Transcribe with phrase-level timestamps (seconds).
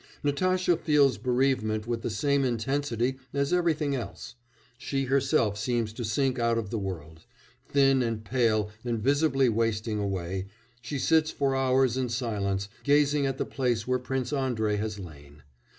[0.23, 4.33] Natasha feels bereavement with the same intensity as everything else;
[4.79, 7.27] she herself seems to sink out of the world;
[7.67, 10.47] thin and pale and visibly wasting away,
[10.81, 15.43] she sits for hours in silence, gazing at the place where Prince Andrei has lain.